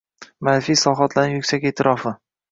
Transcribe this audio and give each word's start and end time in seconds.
Ma’rifiy 0.45 0.73
islohotlarning 0.77 1.37
yuksak 1.39 1.67
e’tirofing 1.73 2.17